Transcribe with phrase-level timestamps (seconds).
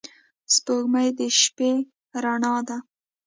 [0.53, 1.71] •سپوږمۍ د شپې
[2.23, 2.77] رڼا ده.